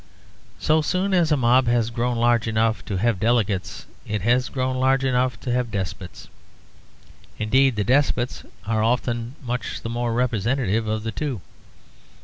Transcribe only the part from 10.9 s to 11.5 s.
the two.